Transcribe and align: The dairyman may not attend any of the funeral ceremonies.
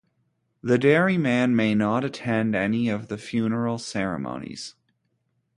The 0.63 0.79
dairyman 0.79 1.55
may 1.55 1.75
not 1.75 2.03
attend 2.03 2.55
any 2.55 2.89
of 2.89 3.07
the 3.07 3.19
funeral 3.19 3.77
ceremonies. 3.77 4.73